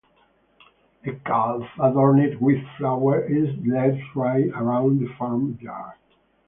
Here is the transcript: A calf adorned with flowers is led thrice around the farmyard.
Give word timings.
A 1.05 1.11
calf 1.13 1.63
adorned 1.79 2.41
with 2.41 2.65
flowers 2.75 3.29
is 3.29 3.55
led 3.67 4.01
thrice 4.11 4.49
around 4.55 4.99
the 4.99 5.13
farmyard. 5.15 5.93